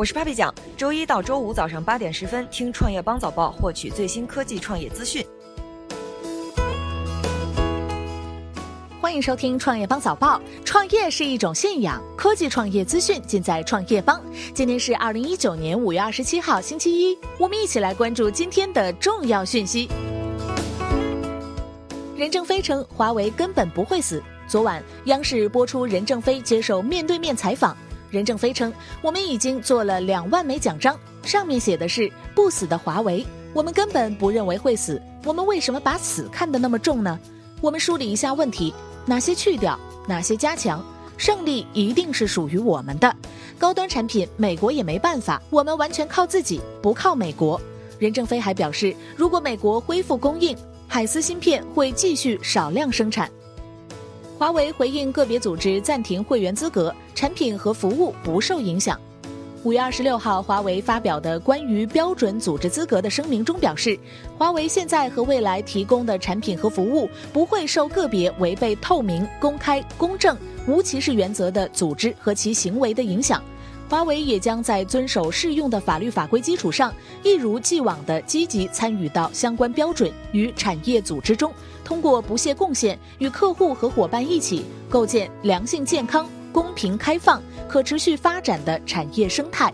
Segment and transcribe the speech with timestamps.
[0.00, 5.22] 我是 Papi 酱，周一到周五早上八点十分听创业邦早报，获取最新科技创业资讯。
[8.98, 10.40] 欢迎收听创业邦早报。
[10.64, 14.18] 创业是一种信仰，科技创业资讯尽在创业邦。
[14.54, 19.86] 今天是二零一九年五月二十七号，星期一，我们一起来关注今天的重要讯息。
[22.16, 24.22] 任正非称华为根本不会死。
[24.48, 27.76] 昨晚央视播出任正非接受面对面采访，
[28.10, 37.18] 任正非称我们已经做了两万枚奖章，上面写的是不死的华为，我们根本不认为会死，我们为什么把死看得那么重呢？
[37.60, 38.74] 我们梳理一下问题。
[39.06, 40.84] 哪些去掉，哪些加强，
[41.16, 43.16] 胜利一定是属于我们的。
[43.58, 47.60] 高端产品，美国也没办法，我们完全靠自己，不靠美国。
[47.98, 50.56] 任正非还表示，如果美国恢复供应，
[50.86, 53.28] 海思芯片会继续少量生产。
[54.40, 58.98] 华为回应个别组织暂停会员资格，产品和服务不受影响。
[59.64, 64.00] 五月二十六号，华为发表的关于标准组织资格的声明中表示，
[64.38, 70.34] 华为现在和未来提供的产品和服务不会受个别违背透明、公开、公正、
[70.66, 73.44] 无歧视原则的组织和其行为的影响。
[73.90, 81.52] 华为也将在遵守适用的法律法规基础上，一如既往地积极参与到相关标准与产业组织中，
[81.84, 86.24] 通过不懈贡献，与客户和伙伴一起构建良性健康。
[86.52, 89.72] 公平、开放、可持续发展的产业生态。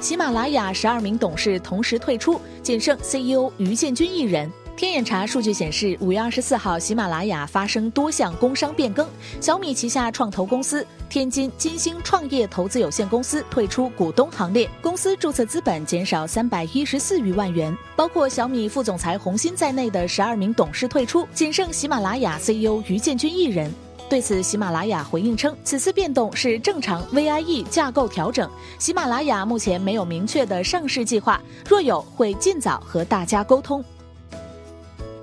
[0.00, 4.50] 喜马拉雅十二名董事同时退出，仅剩 CEO 于建军一人。
[4.74, 9.06] 天眼查数据显示，五月二十四号，喜马拉雅发生多项工商变更，
[9.40, 17.76] 小米旗下创投公司天津金星创业投资有限公司退出股东行列，公司注册资本减少三百一十四余万元。
[17.94, 23.72] 包括小米副总裁洪鑫在内的十二名董事退出，仅剩喜马拉雅 CEO 于建军一人。
[24.08, 28.50] 对此，喜马拉雅回应称，此次变动是正常 VIE 架构调整。
[28.78, 33.84] 喜马拉雅目前没有明确的上市计划，若有会尽早和大家沟通。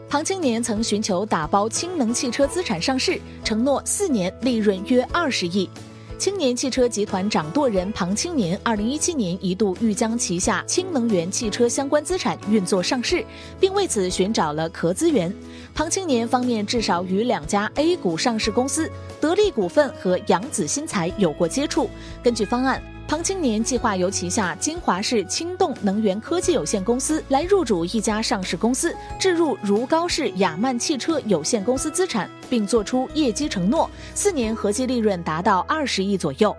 [0.09, 5.69] 庞青年曾寻求打包氢能汽车资产上市，承诺四年利润约二十亿。
[6.17, 13.23] 青年汽车集团掌舵人庞青年，二零一七年一度欲将旗下氢能源汽车相关资产运作上市，
[13.59, 15.31] 并为此寻找了壳资源。
[15.75, 18.89] 庞青年方面至少与两家 A 股上市公司
[19.21, 21.87] 得力股份和扬子新材有过接触。
[22.23, 22.81] 根据方案。
[23.09, 36.55] 庞青年计划由旗下金华市青动能源科技有限公司来入主一家上市公司，置入如皋市雅曼汽车有限公司资产，并做出业绩承诺，四年合计利润达到二十亿左右。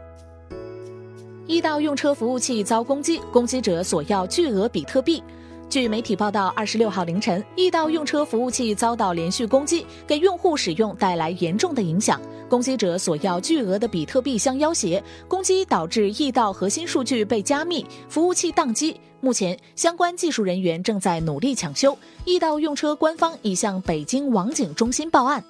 [1.47, 5.23] 易到用车服务器遭攻击，攻击者索要巨额比特币。
[5.71, 12.21] 据媒体报道，二十六号凌晨，易到用车服务器遭到连续攻击，给用户使用带来严重的影响。
[12.49, 19.01] 攻击者索要巨额的比特币相要挟，攻击导致易到核心数据被加密，服务器宕机。
[19.21, 21.97] 目前，相关技术人员正在努力抢修。
[22.25, 25.41] 易到用车官方已向北京网警中心报案。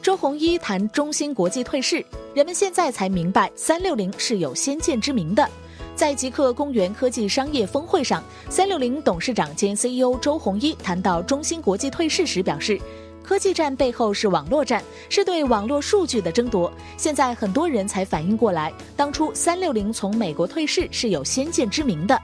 [0.00, 2.02] 周鸿祎谈中芯国际退市，
[2.34, 5.46] 人们现在才明白三六零是有先见之明的。
[5.96, 12.80] 在极客公园科技商业峰会上，三六零董事长兼 CEO 周鸿祎谈到中芯国际退市时表示，
[13.22, 16.72] 科技战背后是网络战，是对网络数据的争夺。
[16.96, 22.20] 现在很多人才反应过来，当初三六零从美国退市是有先见之明的。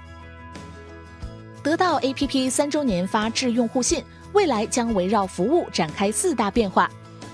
[1.63, 4.03] 得到 APP 三周年发致用户信，
[4.33, 6.91] 未来将围绕服务展开四大变化。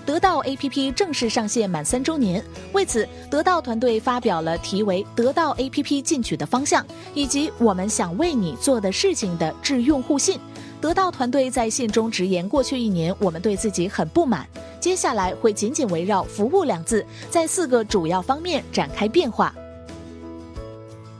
[0.07, 2.41] 得到 APP 正式上线满三周年，
[2.71, 10.39] 为此，得到团队发表了题为“得到 APP 进取的方向”以及“我们想为你做的事情”的致用户信。
[10.79, 14.47] 得到团队在信中直言，过去一年我们对自己很不满，
[14.79, 19.53] 接下来会紧紧围绕“服务”两字，在四个主要方面展开变化。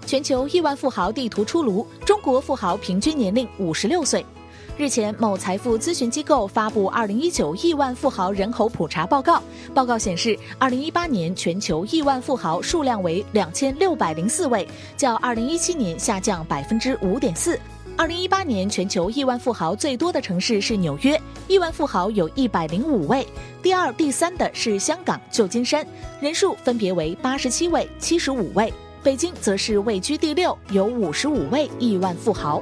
[0.06, 4.26] 全球亿万富豪地图出炉，中国富豪平均年龄五十六岁。
[4.78, 9.38] 日前，某财富咨询机构发布《二零一九亿万富豪人口普查报告》。
[9.74, 17.60] 报告显示，二零一八年全球亿万富豪数量为两千六百零四位，较二零一七年下降百分之五点四。
[17.98, 23.26] 二零一八年全球亿万富豪最多的城市是纽约，亿万富豪有一百零五位；
[23.64, 25.84] 第二、第三的是香港旧金山，
[26.22, 28.72] 人数分别为八十七位、七十五位；
[29.02, 32.62] 北京则是位居第六，有五十五位亿万富豪。